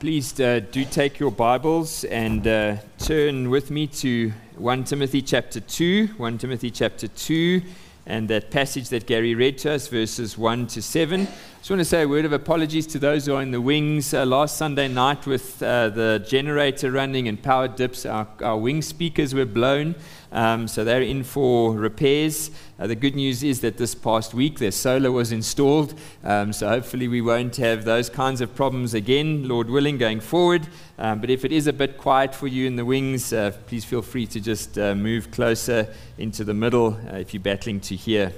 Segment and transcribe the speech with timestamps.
[0.00, 5.58] Please uh, do take your Bibles and uh, turn with me to 1 Timothy chapter
[5.58, 6.10] 2.
[6.16, 7.60] 1 Timothy chapter 2,
[8.06, 11.26] and that passage that Gary read to us, verses 1 to 7.
[11.58, 14.14] Just want to say a word of apologies to those who are in the wings.
[14.14, 18.80] Uh, last Sunday night, with uh, the generator running and power dips, our, our wing
[18.80, 19.96] speakers were blown.
[20.30, 22.52] Um, so they're in for repairs.
[22.78, 25.98] Uh, the good news is that this past week their solar was installed.
[26.22, 30.68] Um, so hopefully we won't have those kinds of problems again, Lord willing, going forward.
[30.96, 33.84] Um, but if it is a bit quiet for you in the wings, uh, please
[33.84, 37.96] feel free to just uh, move closer into the middle uh, if you're battling to
[37.96, 38.32] hear.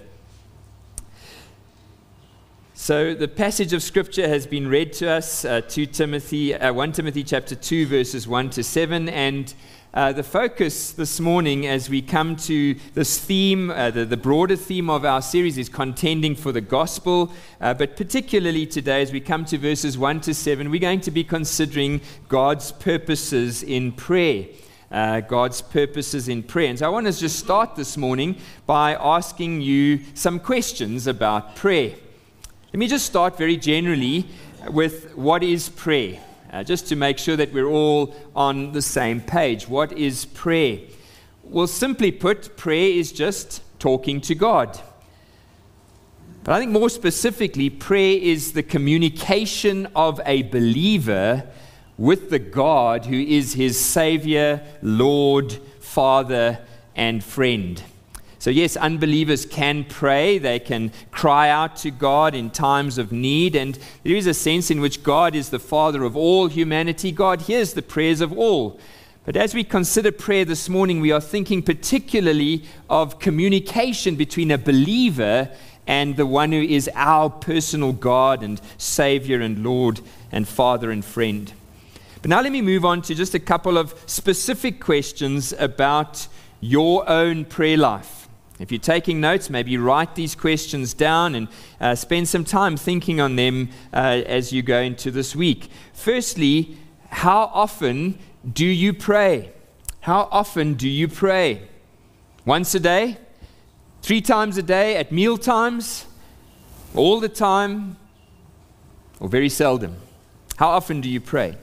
[2.83, 6.93] So the passage of scripture has been read to us, uh, 2 Timothy, uh, 1
[6.93, 9.11] Timothy chapter 2, verses 1 to 7.
[9.11, 9.53] And
[9.93, 14.57] uh, the focus this morning, as we come to this theme, uh, the, the, broader
[14.57, 17.31] theme of our series is contending for the gospel.
[17.61, 21.11] Uh, but particularly today, as we come to verses 1 to 7, we're going to
[21.11, 22.01] be considering
[22.31, 24.47] God's purposes in prayer.
[24.91, 26.71] Uh, God's purposes in prayer.
[26.71, 31.57] And so I want to just start this morning by asking you some questions about
[31.57, 31.93] prayer.
[32.73, 34.27] Let me just start very generally
[34.71, 36.21] with what is prayer?
[36.53, 39.69] uh, just to make sure that we're all on the same page.
[39.69, 40.81] What is prayer?
[41.45, 44.81] Well, simply put, prayer is just talking to God.
[46.45, 51.47] But I think more specifically, prayer is the communication of a believer
[51.99, 56.59] with the God who is his Savior, Lord, Father,
[56.97, 57.83] and friend.
[58.41, 63.55] So, yes, unbelievers can pray, they can cry out to God in times of need,
[63.55, 67.13] and there is a sense in which God is the Father of all humanity.
[67.13, 68.81] God hears the prayers of all.
[69.27, 74.57] But as we consider prayer this morning, we are thinking particularly of communication between a
[74.57, 75.51] believer
[75.87, 80.01] and the one who is our personal God and Savior and Lord
[80.33, 81.53] and Father and friend.
[82.23, 86.27] But now let me move on to just a couple of specific questions about
[86.63, 88.20] your own prayer life.
[88.61, 91.49] If you're taking notes, maybe write these questions down and
[91.81, 95.71] uh, spend some time thinking on them uh, as you go into this week.
[95.95, 96.77] Firstly,
[97.09, 98.19] how often
[98.53, 99.53] do you pray?
[100.01, 101.69] How often do you pray?
[102.45, 103.17] Once a day?
[104.03, 104.97] Three times a day?
[104.97, 106.05] At meal times?
[106.95, 107.97] All the time?
[109.21, 109.97] Or very seldom?
[110.57, 111.57] How often do you pray?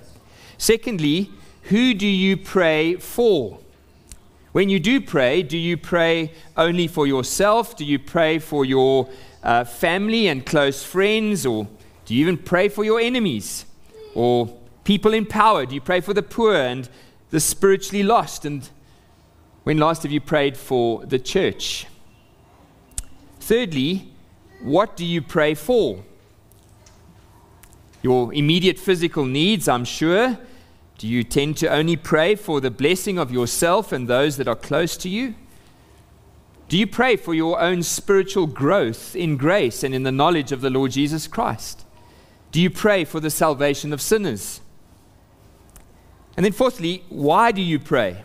[0.58, 1.29] Secondly,
[1.64, 3.59] who do you pray for?
[4.57, 7.75] When you do pray, do you pray only for yourself?
[7.78, 9.07] Do you pray for your
[9.44, 11.45] uh, family and close friends?
[11.45, 11.68] Or
[12.06, 13.67] do you even pray for your enemies?
[14.16, 15.67] Or people in power?
[15.67, 16.90] Do you pray for the poor and
[17.29, 18.46] the spiritually lost?
[18.46, 18.67] And
[19.62, 21.85] when last have you prayed for the church?
[23.40, 24.12] Thirdly,
[24.63, 26.03] what do you pray for?
[28.01, 30.35] Your immediate physical needs, I'm sure.
[30.97, 34.56] Do you tend to only pray for the blessing of yourself and those that are
[34.56, 35.35] close to you?
[36.69, 40.62] Do you pray for your own spiritual growth in grace and in the knowledge of
[40.62, 41.85] the Lord Jesus Christ?
[42.52, 44.59] Do you pray for the salvation of sinners?
[46.35, 48.24] And then, fourthly, why do you pray?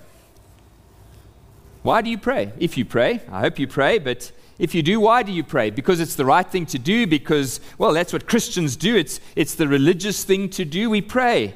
[1.83, 2.53] Why do you pray?
[2.59, 5.71] If you pray, I hope you pray, but if you do, why do you pray?
[5.71, 8.97] Because it's the right thing to do, because, well, that's what Christians do.
[8.97, 10.91] It's, it's the religious thing to do.
[10.91, 11.55] We pray.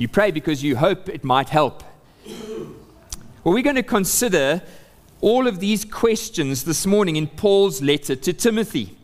[0.00, 1.84] Do you pray because you hope it might help?
[2.26, 4.62] Well, we're going to consider
[5.20, 8.96] all of these questions this morning in Paul's letter to Timothy.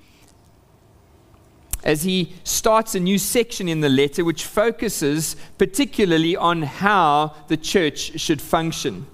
[1.84, 7.58] As he starts a new section in the letter, which focuses particularly on how the
[7.58, 9.06] church should function.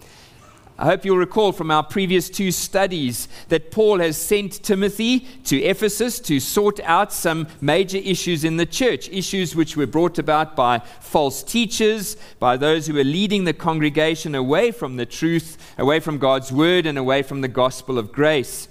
[0.82, 5.62] I hope you'll recall from our previous two studies that Paul has sent Timothy to
[5.62, 10.56] Ephesus to sort out some major issues in the church, issues which were brought about
[10.56, 16.00] by false teachers, by those who were leading the congregation away from the truth, away
[16.00, 18.66] from God's word, and away from the gospel of grace.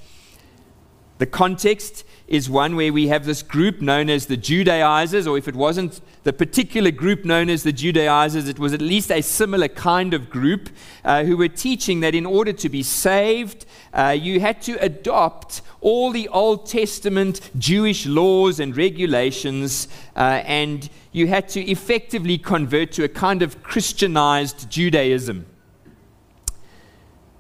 [1.20, 5.50] The context is one where we have this group known as the Judaizers, or if
[5.50, 9.68] it wasn't the particular group known as the Judaizers, it was at least a similar
[9.68, 10.70] kind of group
[11.04, 15.62] uh, who were teaching that in order to be saved, uh, you had to adopt
[15.82, 22.94] all the Old Testament Jewish laws and regulations, uh, and you had to effectively convert
[22.94, 25.48] to a kind of Christianized Judaism.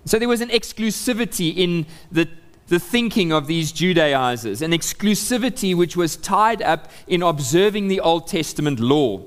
[0.03, 2.27] So there was an exclusivity in the
[2.71, 8.27] the thinking of these Judaizers, an exclusivity which was tied up in observing the Old
[8.27, 9.21] Testament law.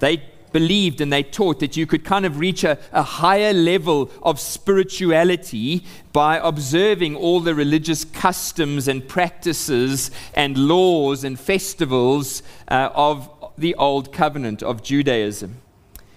[0.00, 4.10] They believed and they taught that you could kind of reach a, a, higher level
[4.24, 12.90] of spirituality by observing all the religious customs and practices and laws and festivals uh,
[12.92, 15.60] of the old covenant of Judaism.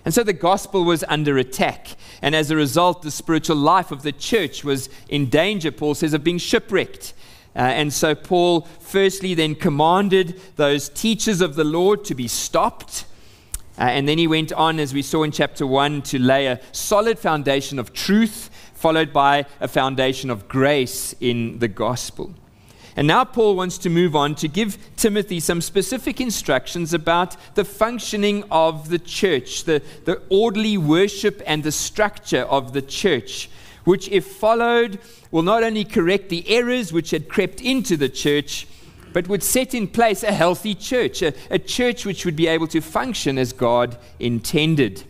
[0.04, 1.96] And so the gospel was under attack.
[2.22, 6.14] And as a result, the spiritual life of the church was in danger, Paul says,
[6.14, 7.14] of being shipwrecked.
[7.56, 13.06] Uh, and so Paul firstly then commanded those teachers of the Lord to be stopped.
[13.78, 16.60] Uh, and then he went on, as we saw in chapter 1, to lay a
[16.72, 22.34] solid foundation of truth, followed by a foundation of grace in the gospel.
[22.96, 27.64] And now Paul wants to move on to give Timothy some specific instructions about the
[27.64, 33.50] functioning of the church, the, the orderly worship and the structure of the church,
[33.86, 35.00] which, if followed,
[35.32, 38.68] will not only correct the errors which had crept into the church,
[39.14, 42.68] but would set in place a healthy church, a, a church which would be able
[42.68, 45.04] to function as God intended.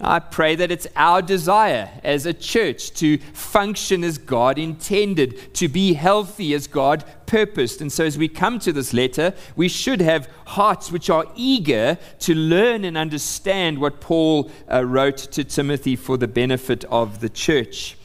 [0.00, 5.68] I pray that it's our desire as a church to function as God intended, to
[5.68, 7.80] be healthy as God purposed.
[7.80, 11.98] And so, as we come to this letter, we should have hearts which are eager
[12.20, 17.28] to learn and understand what Paul uh, wrote to Timothy for the benefit of the
[17.28, 17.96] church.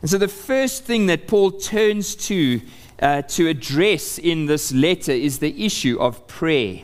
[0.00, 2.62] And so, the first thing that Paul turns to
[3.00, 6.82] uh, to address in this letter is the issue of prayer,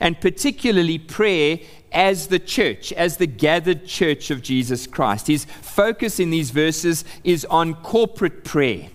[0.00, 1.60] and particularly prayer
[1.92, 5.26] as the church, as the gathered church of Jesus Christ.
[5.26, 8.88] His focus in these verses is on corporate prayer,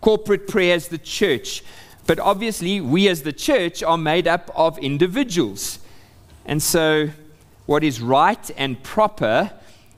[0.00, 1.62] corporate prayer as the church.
[2.06, 5.78] But obviously, we as the church are made up of individuals.
[6.44, 7.10] And so,
[7.66, 9.52] what is right and proper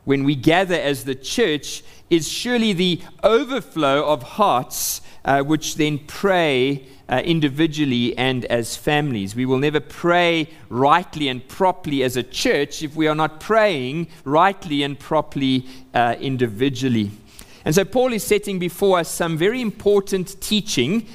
[0.05, 5.99] when we gather as the church is surely the overflow of hearts uh, which then
[5.99, 9.34] pray uh, individually and as families.
[9.34, 14.08] We will never pray rightly and properly as a church if we are not praying
[14.25, 17.10] rightly and properly uh, individually.
[17.64, 21.06] And so, Paul is setting before us some very important teaching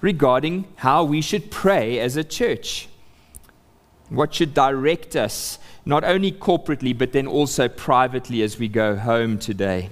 [0.00, 2.88] regarding how we should pray as a church.
[4.08, 9.38] What should direct us, not only corporately, but then also privately as we go home
[9.38, 9.90] today.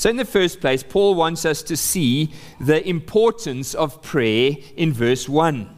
[0.00, 4.94] So, in the first place, Paul wants us to see the importance of prayer in
[4.94, 5.68] verse 1.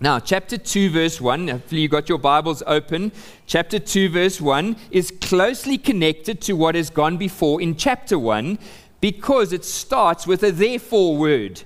[0.00, 3.12] Now, chapter 2, verse 1, hopefully you got your Bibles open.
[3.46, 8.58] Chapter 2, verse 1 is closely connected to what has gone before in chapter 1
[9.00, 11.62] because it starts with a therefore word.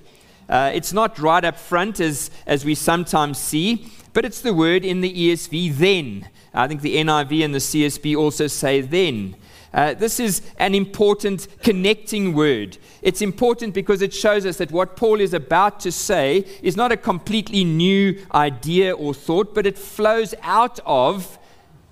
[0.50, 4.84] Uh, it's not right up front as, as we sometimes see, but it's the word
[4.84, 6.28] in the ESV then.
[6.52, 9.36] I think the NIV and the CSB also say then.
[9.72, 12.76] Uh, this is an important connecting word.
[13.00, 16.92] It's important because it shows us that what Paul is about to say is not
[16.92, 21.38] a completely new idea or thought, but it flows out of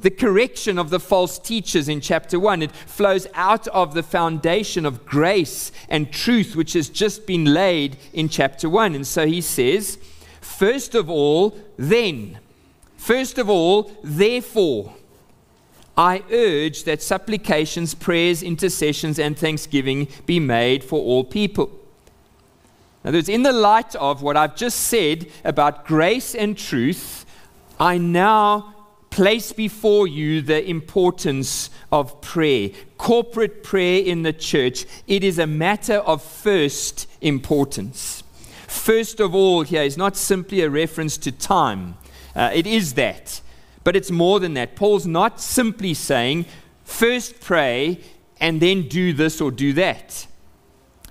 [0.00, 2.62] the correction of the false teachers in chapter 1.
[2.62, 7.96] It flows out of the foundation of grace and truth, which has just been laid
[8.12, 8.94] in chapter 1.
[8.94, 9.98] And so he says,
[10.40, 12.38] First of all, then.
[12.96, 14.94] First of all, therefore.
[15.96, 21.70] I urge that supplications, prayers, intercessions, and thanksgiving be made for all people.
[23.04, 27.24] Now, there's in the light of what I've just said about grace and truth,
[27.78, 28.74] I now
[29.10, 32.70] place before you the importance of prayer.
[32.96, 38.22] Corporate prayer in the church, it is a matter of first importance.
[38.68, 41.96] First of all, here is not simply a reference to time,
[42.36, 43.40] uh, it is that.
[43.84, 44.76] But it's more than that.
[44.76, 46.46] Paul's not simply saying,
[46.84, 48.00] first pray
[48.40, 50.26] and then do this or do that.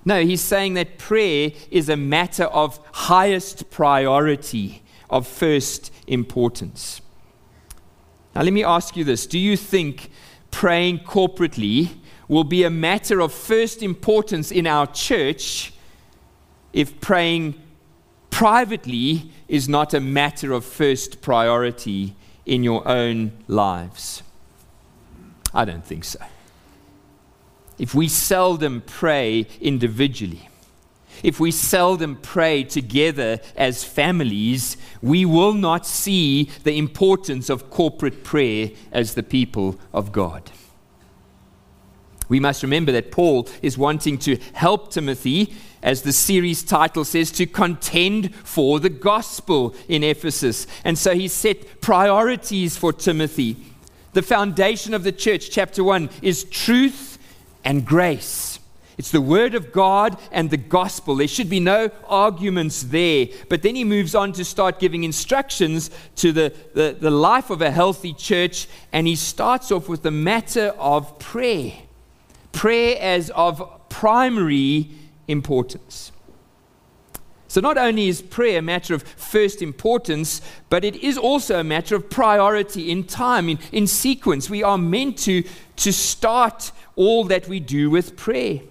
[0.06, 7.02] No, he's saying that prayer is a matter of highest priority, of first importance.
[8.34, 10.10] Now, let me ask you this Do you think
[10.52, 11.90] praying corporately
[12.28, 15.74] will be a matter of first importance in our church
[16.72, 17.56] if praying
[18.30, 22.16] privately is not a matter of first priority
[22.50, 24.24] in your own lives?
[25.54, 26.20] I don't think so.
[27.78, 30.50] If we seldom pray individually,
[31.22, 38.24] if we seldom pray together as families, we will not see the importance of corporate
[38.24, 40.52] prayer as the people of God.
[42.30, 47.32] We must remember that Paul is wanting to help Timothy as the series title says,
[47.32, 50.68] to contend for the gospel in Ephesus.
[50.84, 53.58] And so he set priorities for Timothy.
[54.14, 57.18] The foundation of the church, chapter 1, is truth
[57.64, 58.60] and grace.
[58.98, 61.16] It's the word of God and the gospel.
[61.16, 63.28] There should be no arguments there.
[63.48, 67.62] But then he moves on to start giving instructions to the, the, the life of
[67.62, 68.68] a healthy church.
[68.92, 71.72] And he starts off with the matter of prayer.
[72.52, 74.90] Prayer as of primary
[75.30, 76.12] importance.
[77.50, 81.64] So, not only is prayer a matter of first importance, but it is also a
[81.64, 84.52] matter of priority in time, in, in sequence.
[84.52, 85.44] We are meant to,
[85.78, 88.62] to start all that we do with prayer.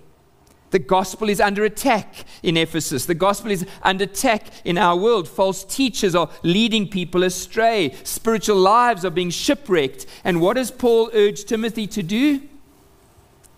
[0.70, 3.06] The gospel is under attack in Ephesus.
[3.06, 5.26] The gospel is under attack in our world.
[5.26, 7.96] False teachers are leading people astray.
[8.04, 10.06] Spiritual lives are being shipwrecked.
[10.22, 12.42] And what does Paul urge Timothy to do?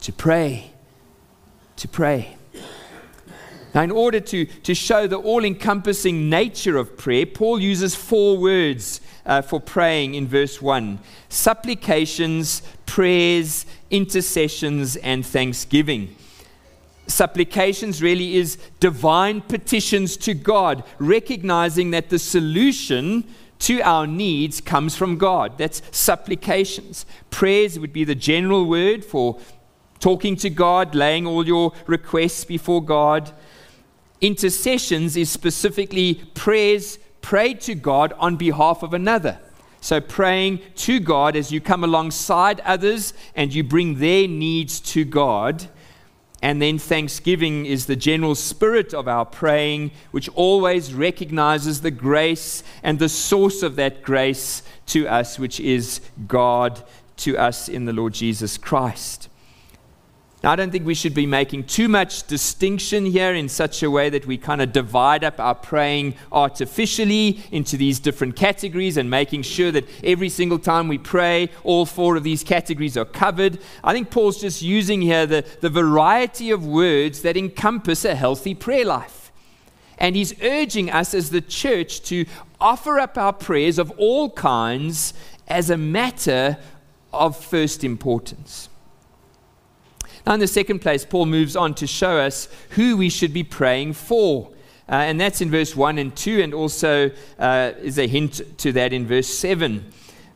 [0.02, 0.70] To pray.
[1.76, 2.36] To pray.
[3.74, 8.38] Now, in order to, to show the all encompassing nature of prayer, Paul uses four
[8.38, 10.98] words uh, for praying in verse 1
[11.28, 16.16] supplications, prayers, intercessions, and thanksgiving.
[17.06, 23.24] Supplications really is divine petitions to God, recognizing that the solution
[23.60, 25.58] to our needs comes from God.
[25.58, 27.04] That's supplications.
[27.30, 29.38] Prayers would be the general word for
[29.98, 33.32] talking to God, laying all your requests before God.
[34.20, 39.38] Intercessions is specifically prayers prayed to God on behalf of another.
[39.80, 45.04] So, praying to God as you come alongside others and you bring their needs to
[45.04, 45.68] God.
[46.42, 52.62] And then thanksgiving is the general spirit of our praying, which always recognizes the grace
[52.82, 56.82] and the source of that grace to us, which is God
[57.18, 59.29] to us in the Lord Jesus Christ.
[60.42, 63.90] Now, I don't think we should be making too much distinction here in such a
[63.90, 69.10] way that we kind of divide up our praying artificially into these different categories and
[69.10, 73.58] making sure that every single time we pray, all four of these categories are covered.
[73.84, 78.54] I think Paul's just using here the, the variety of words that encompass a healthy
[78.54, 79.30] prayer life.
[79.98, 82.24] And he's urging us as the church to
[82.58, 85.12] offer up our prayers of all kinds
[85.46, 86.56] as a matter
[87.12, 88.69] of first importance.
[90.30, 93.94] In the second place, Paul moves on to show us who we should be praying
[93.94, 94.52] for.
[94.88, 97.10] Uh, and that's in verse 1 and 2, and also
[97.40, 99.84] uh, is a hint to that in verse 7.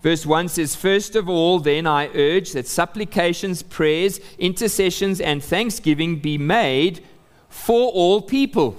[0.03, 6.19] Verse 1 says, First of all, then I urge that supplications, prayers, intercessions, and thanksgiving
[6.19, 7.05] be made
[7.49, 8.77] for all people,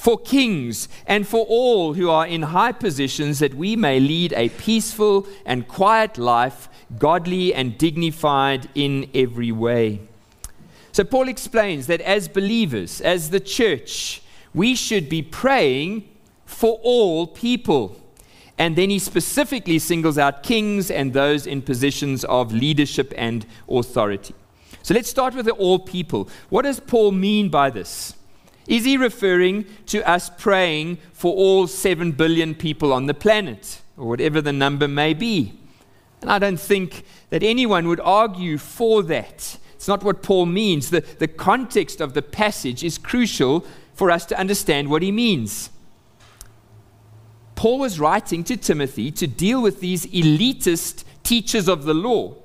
[0.00, 4.48] for kings, and for all who are in high positions, that we may lead a
[4.48, 10.00] peaceful and quiet life godly and dignified in every way.
[10.92, 14.22] So, Paul explains that as believers, as the church,
[14.54, 16.08] we should be praying
[16.46, 18.00] for all people.
[18.56, 24.34] And then he specifically singles out kings and those in positions of leadership and authority.
[24.82, 26.30] So let's start with the all people.
[26.48, 28.14] What does Paul mean by this?
[28.70, 34.06] Is he referring to us praying for all 7 billion people on the planet, or
[34.06, 35.58] whatever the number may be?
[36.22, 39.58] And I don't think that anyone would argue for that.
[39.74, 40.90] It's not what Paul means.
[40.90, 45.70] The, the context of the passage is crucial for us to understand what he means.
[47.56, 52.36] Paul was writing to Timothy to deal with these elitist teachers of the law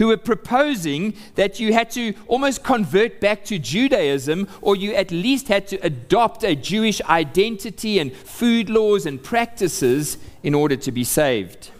[0.00, 5.10] who were proposing that you had to almost convert back to Judaism or you at
[5.10, 10.90] least had to adopt a Jewish identity and food laws and practices in order to
[10.90, 11.70] be saved.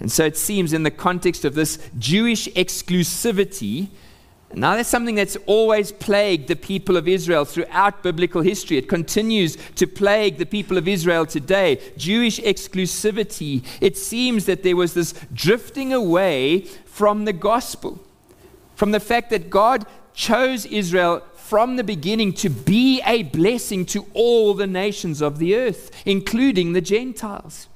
[0.00, 3.90] And so it seems, in the context of this Jewish exclusivity,
[4.56, 8.76] now that's something that's always plagued the people of Israel throughout biblical history.
[8.76, 11.80] It continues to plague the people of Israel today.
[11.96, 13.64] Jewish exclusivity.
[13.80, 18.00] It seems that there was this drifting away from the gospel,
[18.76, 24.06] from the fact that God chose Israel from the beginning to be a blessing to
[24.14, 27.68] all the nations of the earth, including the Gentiles.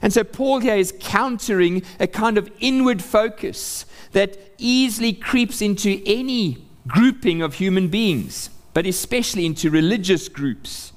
[0.00, 6.02] And so Paul here is countering a kind of inward focus that easily creeps into
[6.04, 10.92] any grouping of human beings, but especially into religious groups,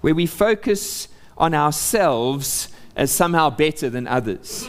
[0.00, 4.68] where we focus on ourselves as somehow better than others.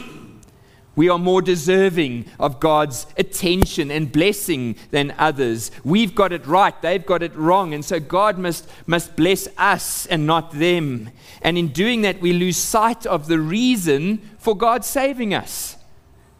[0.94, 5.70] We are more deserving of God's attention and blessing than others.
[5.84, 10.04] We've got it right, they've got it wrong, and so God must, must bless us
[10.06, 11.10] and not them.
[11.40, 15.76] And in doing that, we lose sight of the reason for God saving us.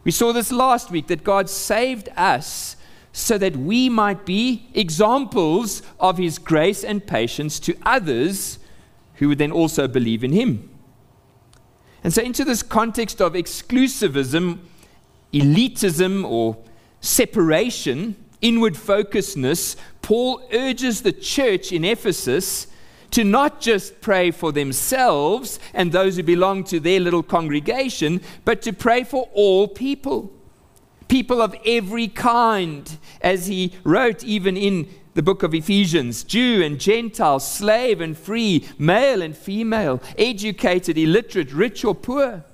[0.04, 2.76] We saw this last week that God saved us
[3.12, 8.58] so that we might be examples of His grace and patience to others
[9.14, 10.70] who would then also believe in Him.
[12.02, 14.58] And so, into this context of exclusivism,
[15.32, 16.56] elitism, or
[17.00, 22.66] separation, inward focusedness, Paul urges the church in Ephesus
[23.12, 28.60] to not just pray for themselves and those who belong to their little congregation, but
[28.62, 30.32] to pray for all people.
[31.08, 36.80] People of every kind, as he wrote even in the book of Ephesians Jew and
[36.80, 42.44] Gentile, slave and free, male and female, educated, illiterate, rich or poor.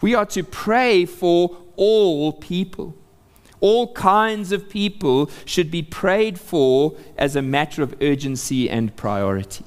[0.00, 2.96] We are to pray for all people.
[3.60, 9.64] All kinds of people should be prayed for as a matter of urgency and priority.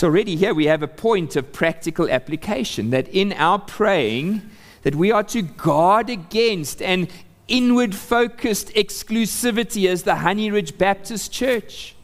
[0.00, 4.40] So already here we have a point of practical application that in our praying
[4.80, 7.08] that we are to guard against an
[7.48, 11.94] inward focused exclusivity as the Honey Ridge Baptist Church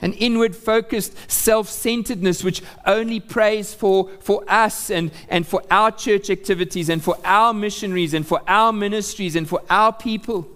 [0.00, 5.90] an inward focused self centeredness which only prays for, for us and, and for our
[5.90, 10.48] church activities and for our missionaries and for our ministries and for our people.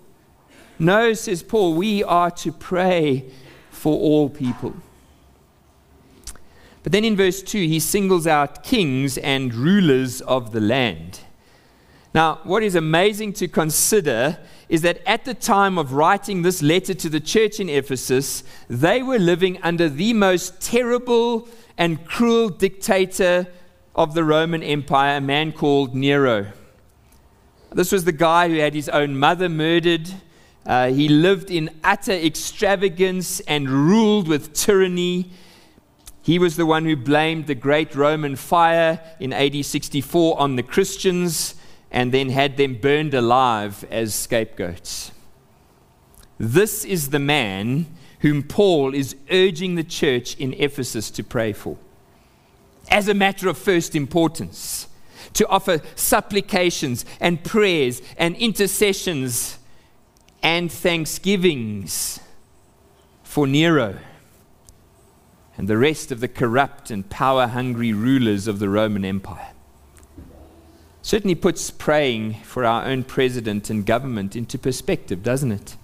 [0.79, 3.27] No, says Paul, we are to pray
[3.71, 4.75] for all people.
[6.83, 11.21] But then in verse 2, he singles out kings and rulers of the land.
[12.13, 16.95] Now, what is amazing to consider is that at the time of writing this letter
[16.95, 23.47] to the church in Ephesus, they were living under the most terrible and cruel dictator
[23.95, 26.47] of the Roman Empire, a man called Nero.
[27.73, 30.11] This was the guy who had his own mother murdered.
[30.67, 35.31] Uh, he lived in utter extravagance and ruled with tyranny.
[36.23, 40.63] He was the one who blamed the great Roman fire in AD 64 on the
[40.63, 41.55] Christians
[41.91, 45.13] and then had them burned alive as scapegoats.
[46.39, 47.87] This is the man
[48.21, 51.79] whom Paul is urging the church in Ephesus to pray for.
[52.91, 54.89] As a matter of first importance,
[55.35, 59.59] to offer supplications and prayers and intercessions
[60.43, 62.21] and thanksgivings
[63.23, 63.99] for Nero
[65.61, 69.51] and the rest of the corrupt and power hungry rulers of the Roman Empire
[71.03, 75.77] certainly puts praying for our own president and government into perspective, doesn't it?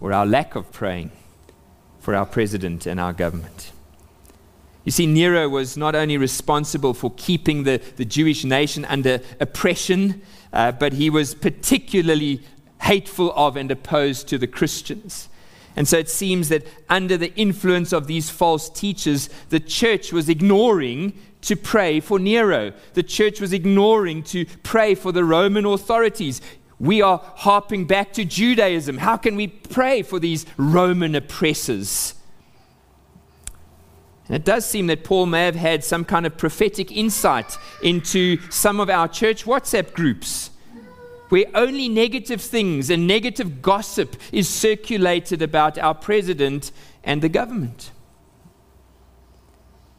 [0.00, 1.10] Or our lack of praying
[1.98, 3.72] for our president and our government.
[4.84, 10.22] You see, Nero was not only responsible for keeping the, the Jewish nation under oppression,
[10.52, 12.44] uh, but he was particularly
[12.82, 15.28] hateful of and opposed to the Christians.
[15.76, 20.28] And so it seems that under the influence of these false teachers, the church was
[20.28, 22.72] ignoring to pray for Nero.
[22.94, 26.40] The church was ignoring to pray for the Roman authorities.
[26.78, 28.98] We are harping back to Judaism.
[28.98, 32.14] How can we pray for these Roman oppressors?
[34.26, 38.38] And it does seem that Paul may have had some kind of prophetic insight into
[38.50, 40.50] some of our church WhatsApp groups
[41.30, 46.70] where only negative things and negative gossip is circulated about our president
[47.02, 47.92] and the government.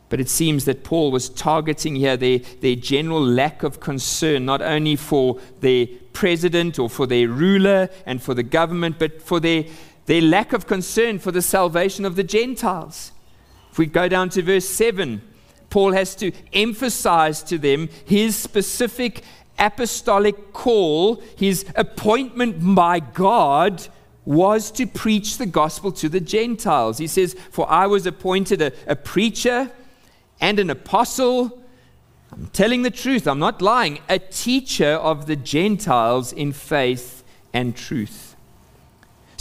[0.10, 4.62] But it seems that Paul was targeting here their, their general lack of concern, not
[4.62, 9.64] only for their president or for their ruler and for the government, but for their,
[10.08, 13.14] their lack of concern for the salvation of the Gentiles.
[13.72, 15.22] If we go down to verse 7,
[15.70, 19.24] Paul has to emphasize to them his specific
[19.58, 23.88] apostolic call, his appointment by God
[24.26, 26.98] was to preach the gospel to the Gentiles.
[26.98, 29.72] He says, For I was appointed a, a preacher
[30.40, 31.62] and an apostle.
[32.32, 37.76] I'm telling the truth, I'm not lying, a teacher of the Gentiles in faith and
[37.76, 38.31] truth.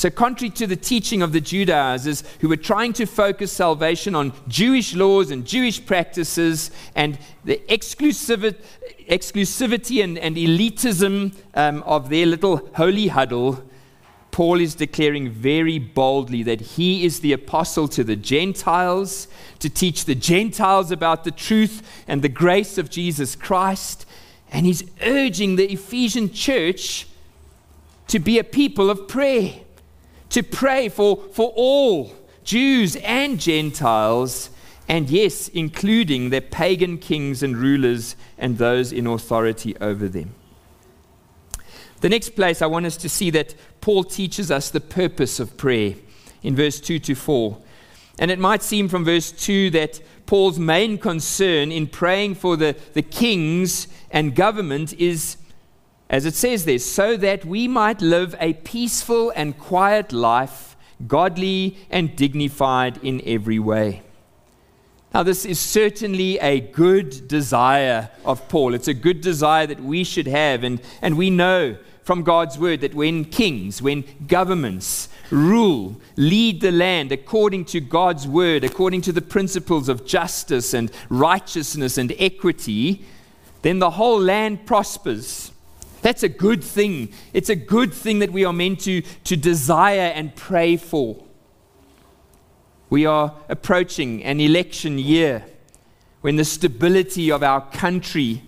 [0.00, 4.32] So, contrary to the teaching of the Judaizers who were trying to focus salvation on
[4.48, 8.56] Jewish laws and Jewish practices and the exclusivity,
[9.10, 13.62] exclusivity and, and elitism um, of their little holy huddle,
[14.30, 20.06] Paul is declaring very boldly that he is the apostle to the Gentiles, to teach
[20.06, 24.06] the Gentiles about the truth and the grace of Jesus Christ.
[24.50, 27.06] And he's urging the Ephesian church
[28.08, 29.60] to be a people of prayer,
[30.30, 32.12] to pray for, for all
[32.44, 34.50] Jews and Gentiles,
[34.88, 40.34] and yes, including their pagan kings and rulers and those in authority over them.
[42.00, 45.56] The next place I want us to see that Paul teaches us the purpose of
[45.56, 45.94] prayer
[46.42, 47.58] in verse 2 to 4.
[48.18, 52.76] And it might seem from verse 2 that Paul's main concern in praying for the,
[52.94, 55.36] the kings and government is,
[56.10, 61.78] as it says there, so that we might live a peaceful and quiet life, godly
[61.88, 64.02] and dignified in every way.
[65.14, 68.74] Now, this is certainly a good desire of Paul.
[68.74, 70.62] It's a good desire that we should have.
[70.62, 76.72] And, and we know from God's word that when kings, when governments rule, lead the
[76.72, 83.04] land according to God's word, according to the principles of justice and righteousness and equity,
[83.62, 85.52] then the whole land prospers.
[86.02, 87.12] That's a good thing.
[87.32, 91.22] It's a good thing that we are meant to, to desire and pray for.
[92.88, 95.44] We are approaching an election year
[96.22, 98.42] when the stability of our country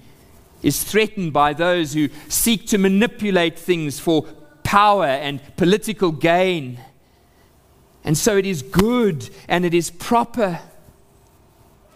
[0.62, 4.22] is threatened by those who seek to manipulate things for
[4.62, 6.80] power and political gain.
[8.04, 10.60] And so it is good and it is proper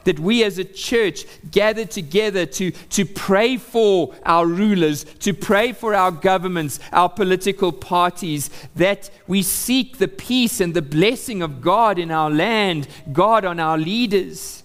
[0.06, 5.72] that we as a church gather together to, to pray for our rulers, to pray
[5.72, 11.60] for our governments, our political parties, that we seek the peace and the blessing of
[11.60, 14.62] God in our land, God on our leaders.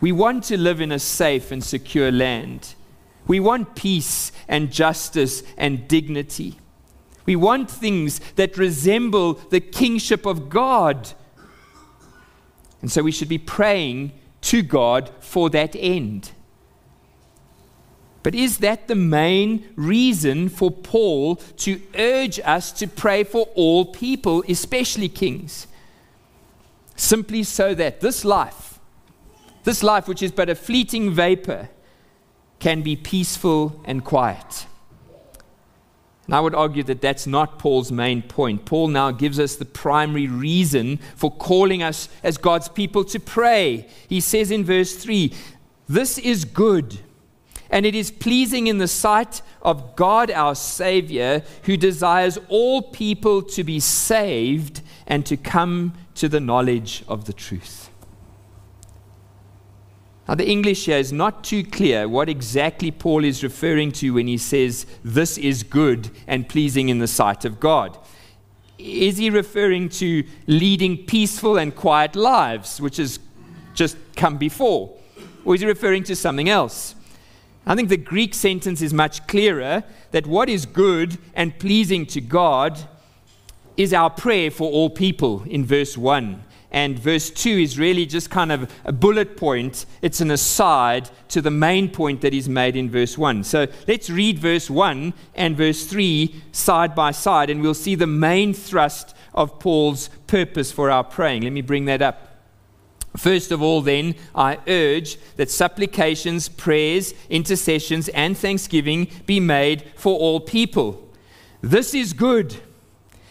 [0.00, 2.74] We want to live in a safe and secure land.
[3.26, 6.58] We want peace and justice and dignity.
[7.24, 11.12] We want things that resemble the kingship of God.
[12.84, 16.32] And so we should be praying to God for that end.
[18.22, 23.86] But is that the main reason for Paul to urge us to pray for all
[23.86, 25.66] people, especially kings?
[26.94, 28.78] Simply so that this life,
[29.62, 31.70] this life which is but a fleeting vapor,
[32.58, 34.63] can be peaceful and quiet.
[36.26, 38.64] And I would argue that that's not Paul's main point.
[38.64, 43.88] Paul now gives us the primary reason for calling us as God's people to pray.
[44.08, 45.32] He says in verse 3
[45.86, 47.00] This is good,
[47.68, 53.42] and it is pleasing in the sight of God our Savior, who desires all people
[53.42, 57.83] to be saved and to come to the knowledge of the truth.
[60.26, 64.26] Now, the English here is not too clear what exactly Paul is referring to when
[64.26, 67.98] he says, This is good and pleasing in the sight of God.
[68.78, 73.18] Is he referring to leading peaceful and quiet lives, which has
[73.74, 74.96] just come before?
[75.44, 76.94] Or is he referring to something else?
[77.66, 82.20] I think the Greek sentence is much clearer that what is good and pleasing to
[82.22, 82.78] God
[83.76, 88.30] is our prayer for all people in verse 1 and verse 2 is really just
[88.30, 89.86] kind of a bullet point.
[90.02, 93.44] It's an aside to the main point that is made in verse 1.
[93.44, 98.08] So let's read verse 1 and verse 3 side by side, and we'll see the
[98.08, 101.44] main thrust of Paul's purpose for our praying.
[101.44, 102.40] Let me bring that up.
[103.16, 110.18] First of all, then, I urge that supplications, prayers, intercessions, and thanksgiving be made for
[110.18, 111.08] all people.
[111.60, 112.56] This is good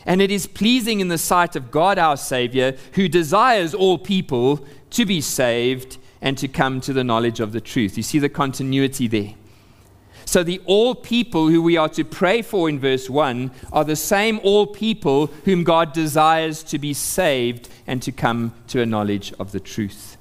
[0.06, 4.66] and it is pleasing in the sight of God our Savior, who desires all people
[4.92, 7.98] to be saved and to come to the knowledge of the truth.
[7.98, 9.36] You see the continuity there.
[10.26, 13.96] So, the all people who we are to pray for in verse 1 are the
[13.96, 19.34] same all people whom God desires to be saved and to come to a knowledge
[19.34, 20.18] of the truth.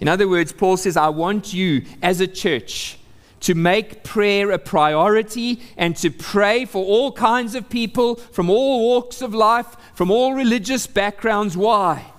[0.00, 2.98] In other words, Paul says, I want you as a church
[3.44, 8.80] to make prayer a priority and to pray for all kinds of people from all
[8.80, 11.56] walks of life, from all religious backgrounds.
[11.56, 12.10] Why?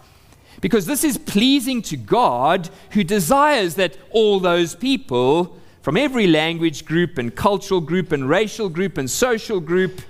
[0.62, 6.86] Because this is pleasing to God who desires that all those people from every language
[6.86, 10.02] group and cultural group and racial group and social group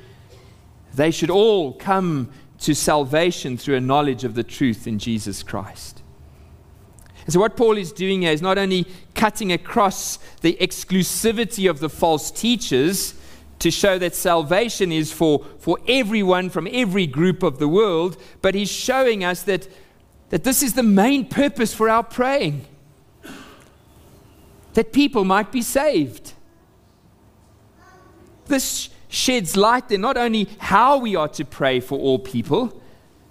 [0.95, 5.94] they should all come to salvation through a knowledge of the truth in Jesus Christ.
[7.25, 8.85] And so, what Paul is doing here is not only
[9.15, 13.15] cutting across the exclusivity of the false teachers
[13.59, 18.53] to show that salvation is for, for everyone from every group of the world, but
[18.53, 19.67] he's showing us that,
[20.29, 22.65] that this is the main purpose for our praying
[24.75, 26.33] that people might be saved.
[28.47, 32.81] This sheds light then not only how we are to pray for all people,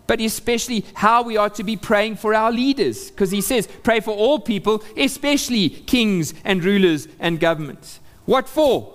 [0.07, 3.11] but especially how we are to be praying for our leaders.
[3.11, 8.01] Because he says, pray for all people, especially kings and rulers and governments.
[8.27, 8.95] What for?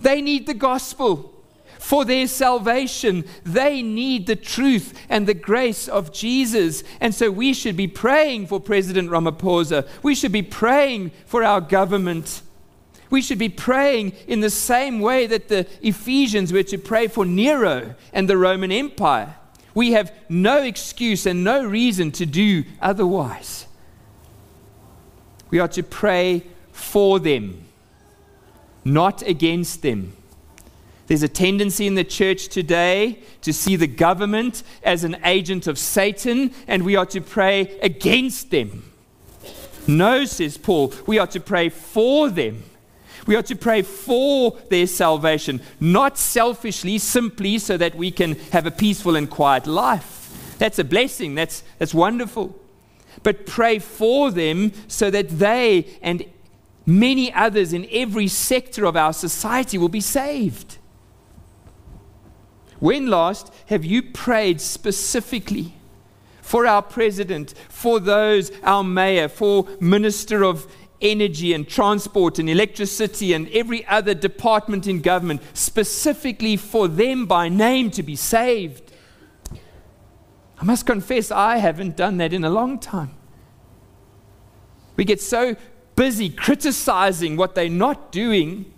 [0.00, 1.34] They need the gospel
[1.78, 3.24] for their salvation.
[3.44, 6.84] They need the truth and the grace of Jesus.
[7.00, 9.88] And so we should be praying for President Ramaphosa.
[10.02, 12.42] We should be praying for our government.
[13.10, 17.24] We should be praying in the same way that the Ephesians were to pray for
[17.24, 19.36] Nero and the Roman Empire.
[19.74, 23.66] We have no excuse and no reason to do otherwise.
[25.50, 27.64] We are to pray for them,
[28.84, 30.14] not against them.
[31.06, 35.78] There's a tendency in the church today to see the government as an agent of
[35.78, 38.92] Satan, and we are to pray against them.
[39.86, 42.62] No, says Paul, we are to pray for them.
[43.28, 48.64] We are to pray for their salvation, not selfishly, simply so that we can have
[48.64, 50.56] a peaceful and quiet life.
[50.56, 52.58] That's a blessing, that's, that's wonderful.
[53.22, 56.24] But pray for them so that they and
[56.86, 60.78] many others in every sector of our society will be saved.
[62.80, 65.74] When last have you prayed specifically
[66.40, 70.66] for our president, for those, our mayor, for minister of
[71.00, 77.48] energy and transport and electricity and every other department in government, specifically for them by
[77.48, 78.92] name to be saved?
[80.60, 83.14] I must confess, I haven't done that in a long time.
[84.96, 85.54] We get so
[85.94, 88.72] busy criticizing what they're not doing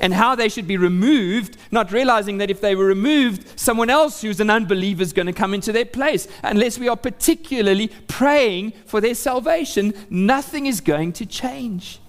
[0.00, 4.22] and how they should be removed, not realizing that if they were removed, someone else
[4.22, 6.28] who's an unbeliever is going to come into their place.
[6.42, 12.00] Unless we are particularly praying for their salvation, nothing is going to change.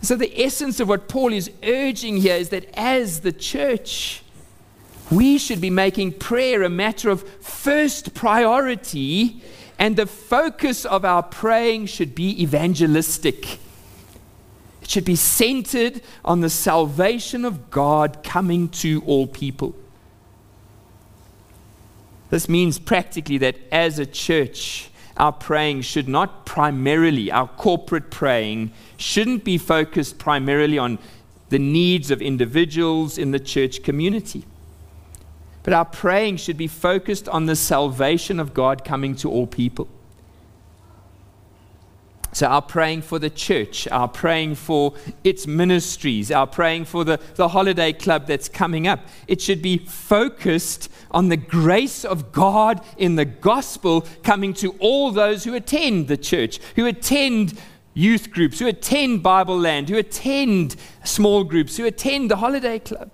[0.00, 4.22] So, the essence of what Paul is urging here is that as the church,
[5.10, 9.42] we should be making prayer a matter of first priority,
[9.78, 13.58] and the focus of our praying should be evangelistic.
[14.88, 19.76] Should be centered on the salvation of God coming to all people.
[22.30, 28.72] This means practically that as a church, our praying should not primarily, our corporate praying
[28.96, 30.98] shouldn't be focused primarily on
[31.50, 34.44] the needs of individuals in the church community.
[35.64, 39.86] But our praying should be focused on the salvation of God coming to all people.
[42.32, 47.18] So, our praying for the church, our praying for its ministries, our praying for the,
[47.36, 52.84] the holiday club that's coming up, it should be focused on the grace of God
[52.98, 57.58] in the gospel coming to all those who attend the church, who attend
[57.94, 63.10] youth groups, who attend Bible Land, who attend small groups, who attend the holiday club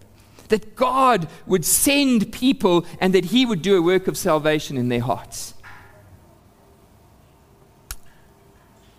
[0.48, 4.88] that God would send people and that He would do a work of salvation in
[4.88, 5.53] their hearts.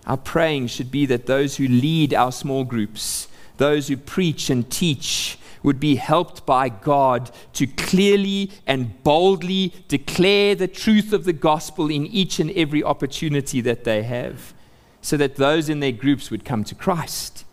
[0.05, 4.69] Our praying should be that those who lead our small groups, those who preach and
[4.69, 11.33] teach, would be helped by God to clearly and boldly declare the truth of the
[11.33, 14.53] gospel in each and every opportunity that they have,
[15.01, 17.45] so that those in their groups would come to Christ.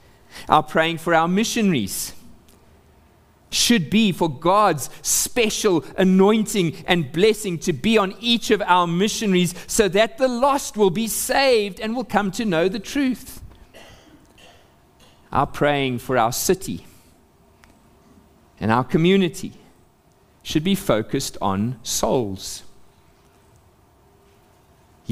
[0.48, 2.12] Our praying for our missionaries
[3.52, 9.54] should be for God's special anointing and blessing to be on each of our missionaries
[9.66, 13.42] so that the lost will be saved and will come to know the truth.
[15.30, 16.86] Our praying for our city
[18.60, 19.52] and our community
[20.42, 22.62] should be focused on souls.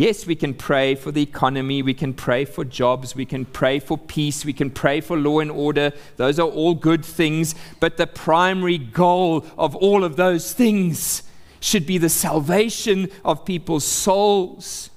[0.01, 3.79] Yes, we can pray for the economy, we can pray for jobs, we can pray
[3.79, 5.93] for peace, we can pray for law and order.
[6.17, 11.23] Those are all good things, but the primary goal of all of those things
[11.61, 14.89] should be the salvation of people's souls.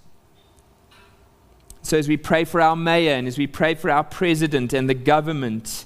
[1.82, 4.90] So, as we pray for our mayor and as we pray for our president and
[4.90, 5.84] the government,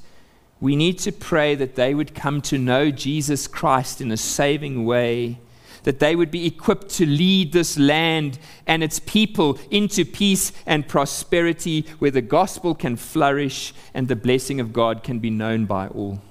[0.59, 4.85] we need to pray that they would come to know Jesus Christ in a saving
[4.85, 5.39] way
[5.83, 10.87] that they would be equipped to lead this land and its people into peace and
[10.87, 15.87] prosperity where the gospel can flourish and the blessing of God can be known by
[15.87, 16.21] all.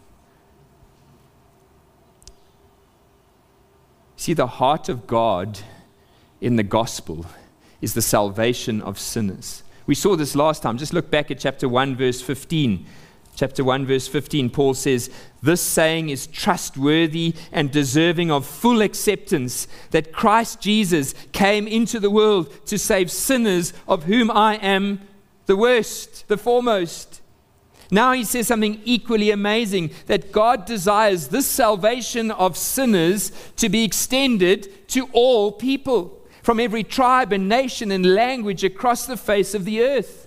[4.17, 5.61] See, the heart of God
[6.41, 7.27] in the gospel
[7.81, 9.63] is the salvation of sinners.
[9.87, 10.79] We saw this last time.
[10.79, 12.87] Just look back at chapter 1, verse 15
[13.37, 15.11] chapter 1, verse 15, Paul says,
[15.43, 22.11] This saying is trustworthy and deserving of full acceptance that Christ Jesus came into the
[22.11, 25.01] world to save sinners, of whom I am
[25.45, 27.21] the worst, the foremost.
[27.91, 33.85] Now he says something equally amazing that God desires this salvation of sinners to be
[33.85, 39.65] extended to all people from every tribe and nation and language across the face of
[39.65, 40.26] the earth.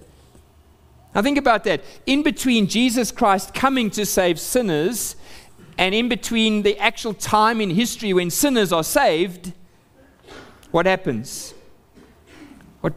[1.14, 1.84] Now, think about that.
[2.06, 5.16] In between Jesus Christ coming to save sinners
[5.78, 9.54] and in between the actual time in history when sinners are saved,
[10.72, 11.54] what happens?
[12.82, 12.94] What,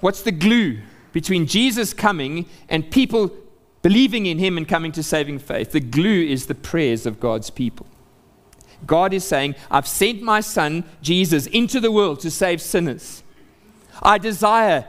[0.00, 0.80] what's the glue
[1.12, 3.32] between Jesus coming and people
[3.82, 5.72] believing in him and coming to saving faith?
[5.72, 7.86] The glue is the prayers of God's people.
[8.86, 13.22] God is saying, I've sent my son, Jesus, into the world to save sinners.
[14.02, 14.86] I desire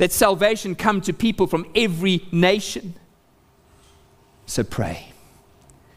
[0.00, 2.94] that salvation come to people from every nation.
[4.46, 5.12] So pray.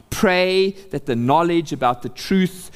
[0.10, 2.70] Pray that the knowledge about the truth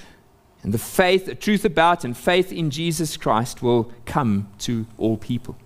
[0.63, 5.17] and the faith, the truth about and faith in Jesus Christ will come to all
[5.17, 5.57] people.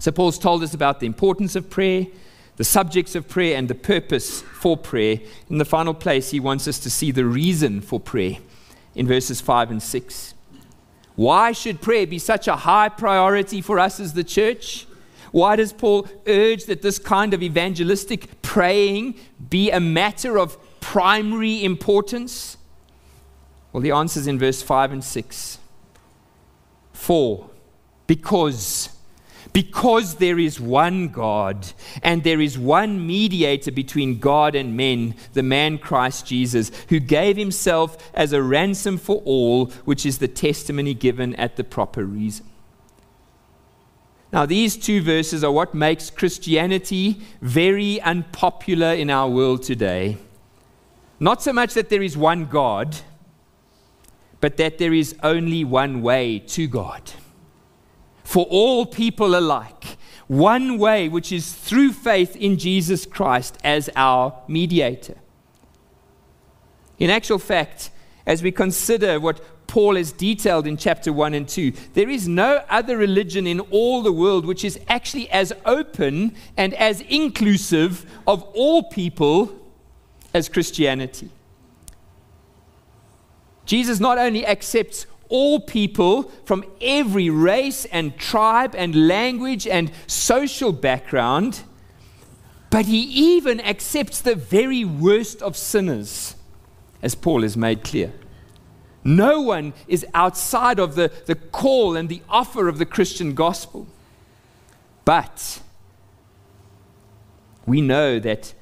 [0.00, 2.08] So, Paul's told us about the importance of prayer,
[2.56, 5.20] the subjects of prayer, and the purpose for prayer.
[5.48, 8.38] In the final place, he wants us to see the reason for prayer
[8.96, 10.34] in verses 5 and 6.
[11.16, 14.86] Why should prayer be such a high priority for us as the church?
[15.30, 19.14] Why does Paul urge that this kind of evangelistic praying
[19.50, 22.56] be a matter of primary importance?
[23.72, 25.58] Well, the answer is in verse 5 and 6.
[26.92, 27.50] For,
[28.06, 28.90] because
[29.52, 35.42] because there is one God and there is one mediator between God and men, the
[35.42, 40.94] man Christ Jesus, who gave himself as a ransom for all, which is the testimony
[40.94, 42.46] given at the proper reason.
[44.32, 50.16] Now, these two verses are what makes Christianity very unpopular in our world today.
[51.20, 52.96] Not so much that there is one God,
[54.40, 57.12] but that there is only one way to God
[58.24, 59.96] for all people alike.
[60.28, 65.16] One way, which is through faith in Jesus Christ as our mediator.
[66.98, 67.90] In actual fact,
[68.26, 72.62] as we consider what Paul has detailed in chapter 1 and 2, there is no
[72.68, 78.42] other religion in all the world which is actually as open and as inclusive of
[78.54, 79.58] all people
[80.34, 81.30] as Christianity.
[83.64, 90.72] Jesus not only accepts all people from every race and tribe and language and social
[90.72, 91.62] background,
[92.68, 96.36] but he even accepts the very worst of sinners,
[97.00, 98.12] as Paul has made clear.
[99.04, 103.86] No one is outside of the, the call and the offer of the Christian gospel.
[105.06, 105.60] But
[107.64, 108.52] we know that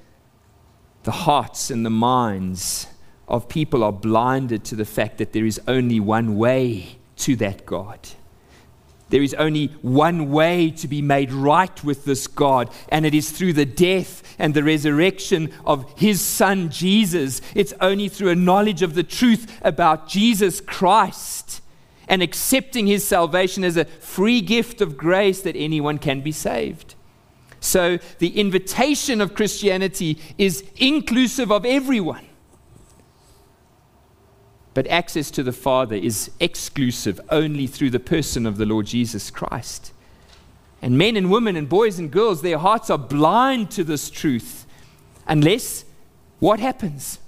[1.02, 2.86] the hearts and the minds
[3.30, 7.64] of people are blinded to the fact that there is only one way to that
[7.64, 8.00] God.
[9.10, 13.30] There is only one way to be made right with this God, and it is
[13.30, 17.42] through the death and the resurrection of His Son Jesus.
[17.54, 21.60] It's only through a knowledge of the truth about Jesus Christ
[22.06, 26.94] and accepting His salvation as a free gift of grace that anyone can be saved.
[27.58, 32.29] So the invitation of Christianity is inclusive of everyone.
[34.72, 39.30] But access to the Father is exclusive only through the person of the Lord Jesus
[39.30, 39.92] Christ.
[40.80, 44.66] And men and women and boys and girls, their hearts are blind to this truth
[45.26, 45.84] unless
[46.38, 47.18] what happens?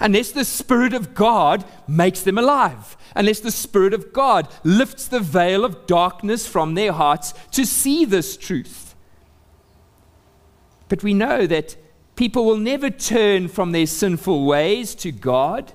[0.00, 5.20] Unless the Spirit of God makes them alive, unless the Spirit of God lifts the
[5.20, 8.94] veil of darkness from their hearts to see this truth.
[10.88, 11.76] But we know that
[12.16, 15.72] people will never turn from their sinful ways to God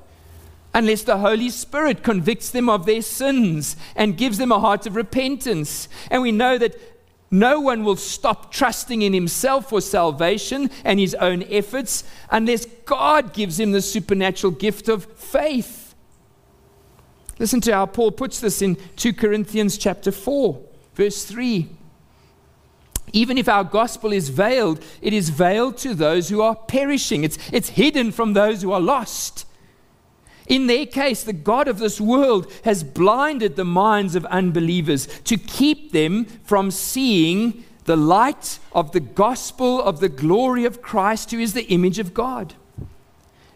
[0.74, 4.96] unless the Holy Spirit convicts them of their sins and gives them a heart of
[4.96, 5.90] repentance.
[6.12, 6.76] And we know that
[7.32, 13.34] no one will stop trusting in himself for salvation and his own efforts unless God
[13.34, 15.96] gives him the supernatural gift of faith.
[17.38, 20.60] Listen to how Paul puts this in 2 Corinthians chapter 4,
[20.96, 21.70] verse 3.
[23.14, 27.24] Even if our gospel is veiled, it is veiled to those who are perishing.
[27.24, 29.46] It's, it's hidden from those who are lost.
[30.50, 35.38] In their case, the God of this world has blinded the minds of unbelievers to
[35.38, 41.40] keep them from seeing the light of the gospel of the glory of Christ, who
[41.40, 42.56] is the image of God.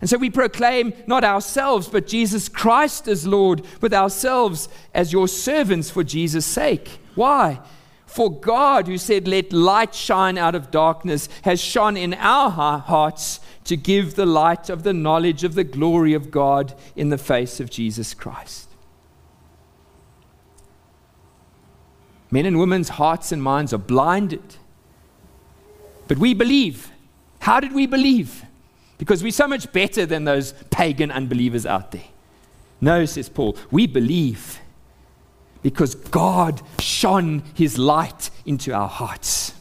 [0.01, 5.27] And so we proclaim not ourselves, but Jesus Christ as Lord, with ourselves as your
[5.27, 6.99] servants for Jesus' sake.
[7.15, 7.59] Why?
[8.13, 13.39] For God, who said, Let light shine out of darkness, has shone in our hearts
[13.63, 17.59] to give the light of the knowledge of the glory of God in the face
[17.59, 18.69] of Jesus Christ.
[22.29, 24.57] Men and women's hearts and minds are blinded.
[26.07, 26.91] But we believe.
[27.39, 28.45] How did we believe?
[28.99, 32.05] Because we're so much better than those pagan unbelievers out there.
[32.79, 34.59] No, says Paul, we believe
[35.63, 39.53] because God shone his light into our hearts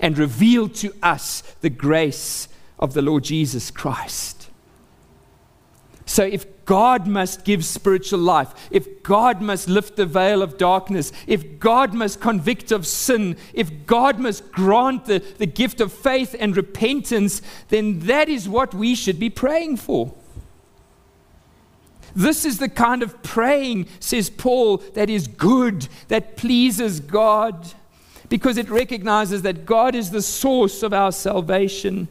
[0.00, 2.48] and revealed to us the grace
[2.78, 4.50] of the Lord Jesus Christ.
[6.04, 11.12] So, if God must give spiritual life, if God must lift the veil of darkness,
[11.26, 16.34] if God must convict of sin, if God must grant the, the gift of faith
[16.38, 20.14] and repentance, then that is what we should be praying for.
[22.14, 27.72] This is the kind of praying, says Paul, that is good, that pleases God,
[28.28, 32.08] because it recognizes that God is the source of our salvation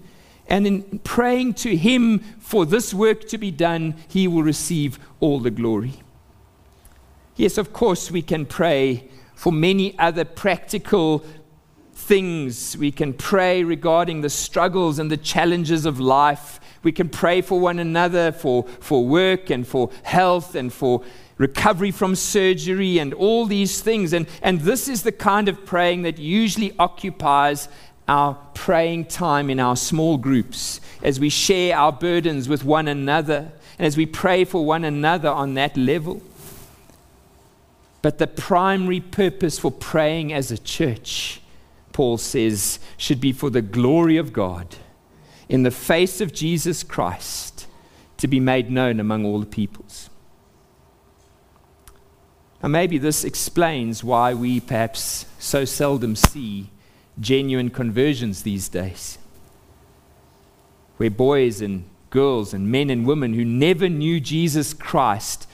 [0.48, 5.40] and in praying to Him for this work to be done, He will receive all
[5.40, 5.94] the glory.
[7.36, 11.24] Yes, of course, we can pray for many other practical
[12.08, 12.78] things.
[12.78, 16.60] We can pray regarding the struggles and the challenges of life.
[16.82, 21.04] We can pray for one another for, for work and for health and for
[21.38, 24.14] recovery from surgery and all these things.
[24.14, 27.68] And, and this is the kind of praying that usually occupies
[28.08, 33.52] our praying time in our small groups as we share our burdens with one another
[33.78, 36.22] and as we pray for one another on that level.
[38.02, 41.42] But the primary purpose for praying as a church,
[41.98, 44.76] Paul says, should be for the glory of God
[45.50, 47.66] in the face of Jesus Christ
[48.18, 50.12] to be made known among all the peoples.
[52.62, 56.70] Now, maybe this explains why we perhaps so seldom see
[57.20, 59.18] genuine conversions these days,
[60.98, 65.50] where boys and girls and men and women who never knew Jesus Christ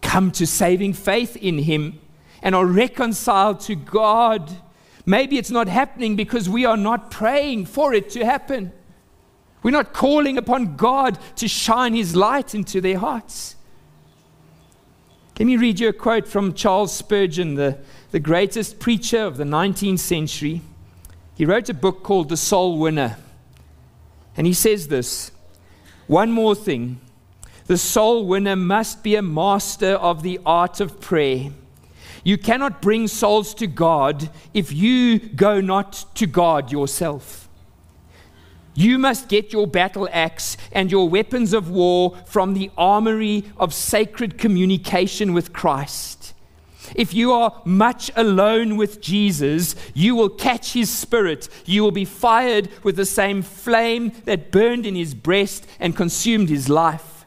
[0.00, 1.98] come to saving faith in Him
[2.40, 4.58] and are reconciled to God.
[5.08, 8.72] Maybe it's not happening because we are not praying for it to happen.
[9.62, 13.56] We're not calling upon God to shine His light into their hearts.
[15.38, 17.78] Let me read you a quote from Charles Spurgeon, the,
[18.10, 20.60] the greatest preacher of the 19th century.
[21.34, 23.16] He wrote a book called The Soul Winner.
[24.36, 25.30] And he says this
[26.06, 27.00] One more thing
[27.64, 31.48] the soul winner must be a master of the art of prayer.
[32.24, 37.48] You cannot bring souls to God if you go not to God yourself.
[38.74, 43.74] You must get your battle axe and your weapons of war from the armory of
[43.74, 46.32] sacred communication with Christ.
[46.94, 51.48] If you are much alone with Jesus, you will catch his spirit.
[51.64, 56.48] You will be fired with the same flame that burned in his breast and consumed
[56.48, 57.17] his life.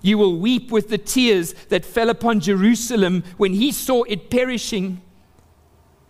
[0.00, 5.00] You will weep with the tears that fell upon Jerusalem when he saw it perishing.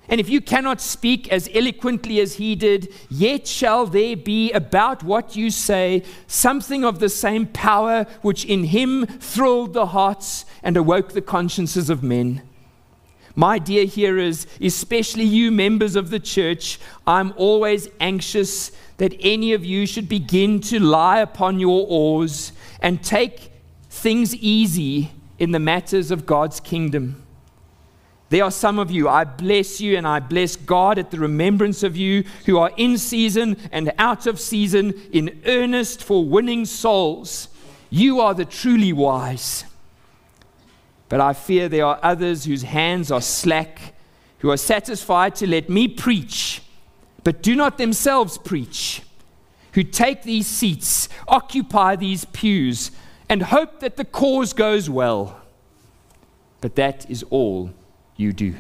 [0.08, 5.02] And if you cannot speak as eloquently as he did, yet shall there be about
[5.02, 10.76] what you say something of the same power which in him thrilled the hearts and
[10.76, 12.42] awoke the consciences of men.
[13.36, 19.64] My dear hearers, especially you members of the church, I'm always anxious that any of
[19.64, 23.52] you should begin to lie upon your oars and take
[23.88, 27.22] things easy in the matters of God's kingdom.
[28.30, 31.82] There are some of you, I bless you and I bless God at the remembrance
[31.82, 37.48] of you who are in season and out of season, in earnest for winning souls.
[37.88, 39.64] You are the truly wise.
[41.08, 43.94] But I fear there are others whose hands are slack,
[44.40, 46.60] who are satisfied to let me preach,
[47.24, 49.02] but do not themselves preach,
[49.72, 52.90] who take these seats, occupy these pews,
[53.28, 55.40] and hope that the cause goes well.
[56.60, 57.70] But that is all
[58.16, 58.54] you do.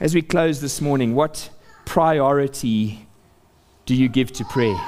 [0.00, 1.50] As we close this morning, what
[1.84, 3.06] priority
[3.86, 4.80] do you give to prayer?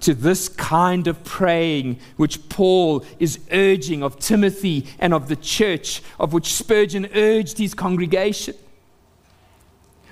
[0.00, 6.02] To this kind of praying which Paul is urging of Timothy and of the church,
[6.18, 8.54] of which Spurgeon urged his congregation.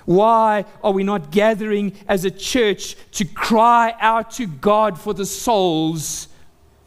[0.05, 5.25] Why are we not gathering as a church to cry out to God for the
[5.25, 6.27] souls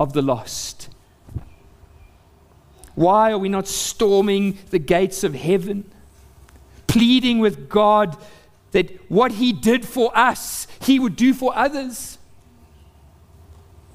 [0.00, 0.88] of the lost?
[2.94, 5.90] Why are we not storming the gates of heaven,
[6.86, 8.16] pleading with God
[8.72, 12.18] that what He did for us, He would do for others?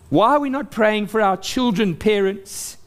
[0.10, 2.78] Why are we not praying for our children, parents?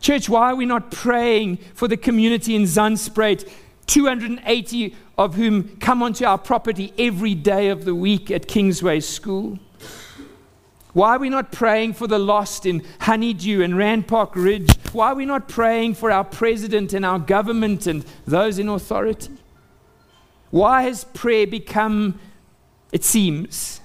[0.00, 3.48] Church, why are we not praying for the community in Zandspruit,
[3.90, 9.58] 280 of whom come onto our property every day of the week at Kingsway School?
[10.92, 14.72] Why are we not praying for the lost in Honeydew and Rand Park Ridge?
[14.92, 19.36] Why are we not praying for our president and our government and those in authority?
[20.50, 22.20] Why has prayer become,
[22.92, 23.80] it seems,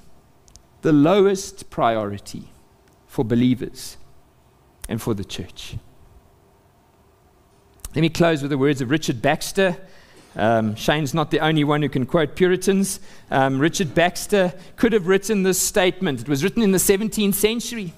[0.84, 2.49] the lowest priority
[3.08, 3.97] for believers
[4.88, 5.78] and for the church?
[7.95, 9.78] Let me close with the words of Richard Baxter
[10.36, 12.99] um, Shane's not the only one who can quote Puritans.
[13.31, 16.21] Um, Richard Baxter could have written this statement.
[16.21, 17.93] It was written in the 17th century.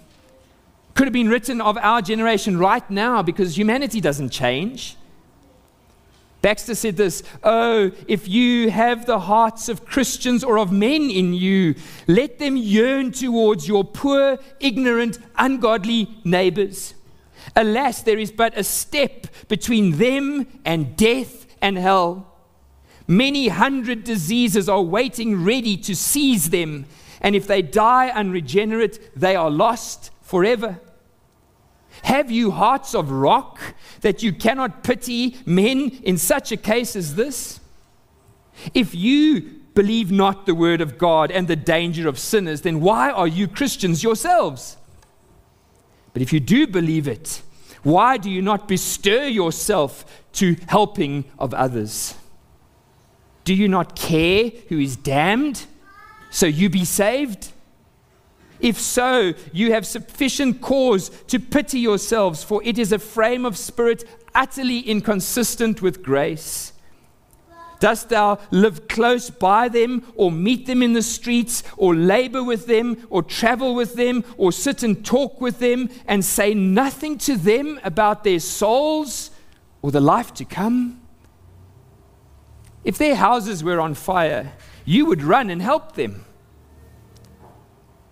[0.93, 4.97] Could have been written of our generation right now because humanity doesn't change.
[6.41, 11.33] Baxter said this Oh, if you have the hearts of Christians or of men in
[11.33, 11.75] you,
[12.07, 16.93] let them yearn towards your poor, ignorant, ungodly neighbors.
[17.55, 22.33] Alas, there is but a step between them and death and hell.
[23.07, 26.85] Many hundred diseases are waiting ready to seize them,
[27.21, 30.79] and if they die unregenerate, they are lost forever.
[32.03, 33.59] Have you hearts of rock
[34.01, 37.59] that you cannot pity men in such a case as this?
[38.73, 43.11] If you believe not the word of God and the danger of sinners, then why
[43.11, 44.77] are you Christians yourselves?
[46.13, 47.41] But if you do believe it,
[47.87, 52.15] why do you not bestir yourself to helping of others?
[53.45, 55.65] Do you not care who is damned,
[56.29, 57.53] so you be saved?
[58.59, 63.57] If so, you have sufficient cause to pity yourselves, for it is a frame of
[63.57, 64.03] spirit
[64.35, 66.73] utterly inconsistent with grace.
[67.79, 72.65] Dost thou live close by them, or meet them in the streets, or labor with
[72.65, 77.37] them, or travel with them, or sit and talk with them, and say nothing to
[77.37, 79.31] them about their souls
[79.81, 81.01] or the life to come?
[82.83, 84.53] If their houses were on fire,
[84.85, 86.25] you would run and help them.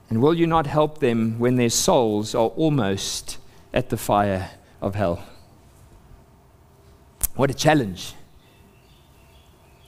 [0.10, 3.38] And will you not help them when their souls are almost
[3.74, 4.52] at the fire
[4.82, 5.24] of hell?
[7.36, 8.14] What a challenge.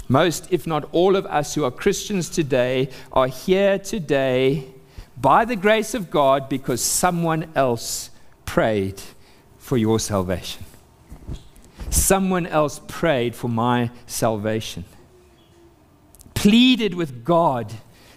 [0.09, 4.73] Most, if not all of us who are Christians today, are here today
[5.19, 8.09] by the grace of God because someone else
[8.45, 9.01] prayed
[9.57, 10.63] for your salvation.
[11.89, 14.85] Someone else prayed for my salvation,
[16.33, 17.73] pleaded with God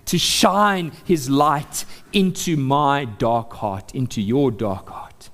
[0.06, 5.30] to shine his light into my dark heart, into your dark heart.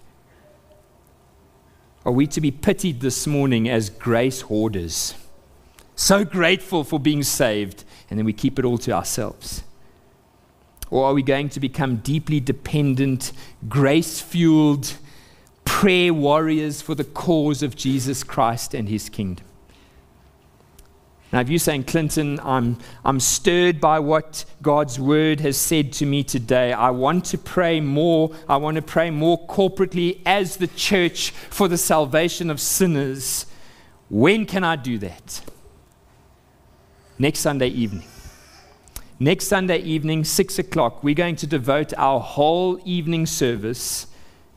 [2.05, 5.15] Are we to be pitied this morning as grace hoarders?
[5.97, 9.65] So grateful for being saved, and then we keep it all to ourselves?
[10.91, 13.33] Or are we going to become deeply dependent,
[13.69, 14.95] grace fueled
[15.65, 19.45] prayer warriors for the cause of Jesus Christ and his kingdom?
[21.33, 26.07] Now, if you're saying, Clinton, I'm, I'm stirred by what God's word has said to
[26.07, 28.31] me today, I want to pray more.
[28.49, 33.47] I want to pray more corporately as the church for the salvation of sinners.
[34.09, 35.41] When can I do that?
[37.19, 38.05] Next Sunday evening.
[39.19, 44.07] Next Sunday evening, 6 o'clock, we're going to devote our whole evening service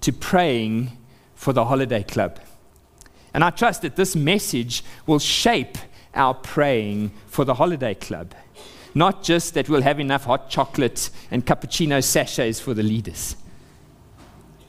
[0.01, 0.91] to praying
[1.34, 2.39] for the holiday club.
[3.34, 5.78] And I trust that this message will shape
[6.14, 8.34] our praying for the holiday club.
[8.93, 13.38] Not just that we'll have enough hot chocolate and cappuccino sachets for the leaders.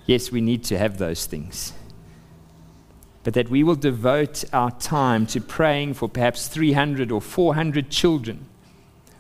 [0.07, 1.72] Yes, we need to have those things
[3.22, 8.46] but that we will devote our time to praying for perhaps 300 or 400 children,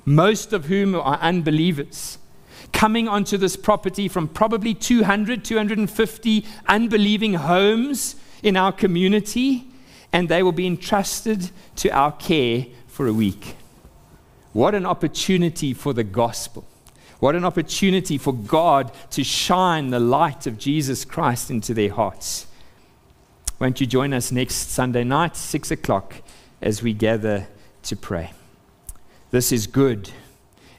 [0.04, 2.18] most of whom are unbelievers,
[2.72, 9.66] coming onto this property from probably 200, 250 unbelieving homes in our community,
[10.12, 13.54] and they will be entrusted to our care for a week.
[14.52, 16.64] What an opportunity for the gospel.
[17.20, 22.46] What an opportunity for God to shine the light of Jesus Christ into their hearts.
[23.60, 26.22] Won't you join us next Sunday night, 6 o'clock,
[26.62, 27.46] as we gather
[27.82, 28.32] to pray?
[29.32, 30.10] This is good,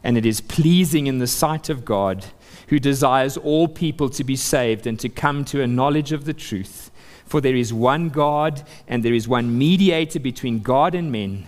[0.04, 2.26] and it is pleasing in the sight of God,
[2.70, 6.34] who desires all people to be saved and to come to a knowledge of the
[6.34, 6.90] truth.
[7.24, 11.48] For there is one God, and there is one mediator between God and men,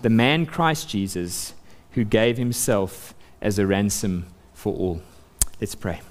[0.00, 1.54] the man Christ Jesus,
[1.92, 5.02] who gave himself as a ransom for all.
[5.60, 6.02] Let's pray.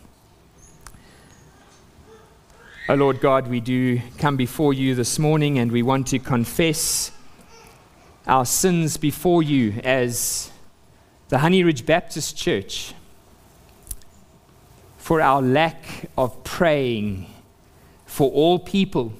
[2.89, 7.11] Oh Lord God, we do come before you this morning and we want to confess
[8.25, 10.51] our sins before you as
[11.29, 12.95] the Honey Ridge Baptist Church
[14.97, 17.27] for our lack of praying
[18.07, 19.13] for all people,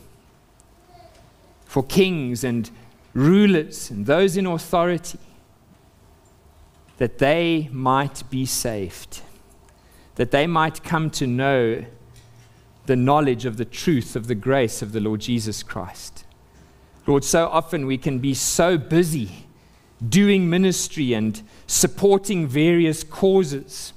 [1.66, 2.72] for kings and
[3.14, 5.20] rulers and those in authority,
[6.97, 9.22] that they might be saved,
[10.16, 11.86] that they might come to know
[12.92, 16.26] the knowledge of the truth of the grace of the Lord Jesus Christ.
[17.08, 19.46] Lord, so often we can be so busy
[20.10, 23.94] doing ministry and supporting various causes.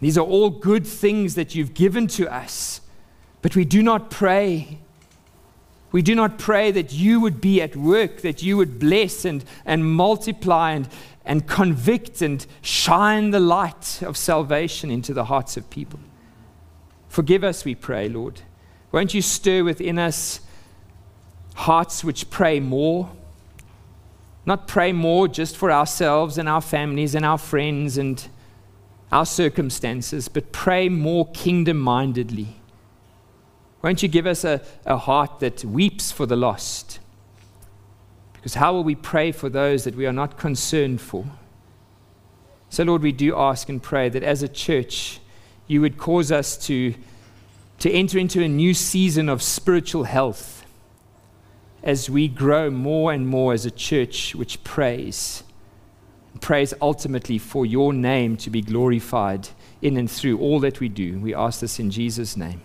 [0.00, 2.80] These are all good things that you've given to us,
[3.42, 4.78] but we do not pray.
[5.92, 9.44] We do not pray that you would be at work, that you would bless and,
[9.66, 10.88] and multiply and,
[11.26, 16.00] and convict and shine the light of salvation into the hearts of people.
[17.10, 18.40] Forgive us, we pray, Lord.
[18.92, 20.40] Won't you stir within us
[21.56, 23.10] hearts which pray more?
[24.46, 28.26] Not pray more just for ourselves and our families and our friends and
[29.10, 32.60] our circumstances, but pray more kingdom mindedly.
[33.82, 37.00] Won't you give us a, a heart that weeps for the lost?
[38.34, 41.26] Because how will we pray for those that we are not concerned for?
[42.68, 45.19] So, Lord, we do ask and pray that as a church,
[45.70, 46.92] you would cause us to,
[47.78, 50.66] to enter into a new season of spiritual health
[51.84, 55.44] as we grow more and more as a church which prays.
[56.40, 59.48] Prays ultimately for your name to be glorified
[59.80, 61.20] in and through all that we do.
[61.20, 62.60] We ask this in Jesus' name.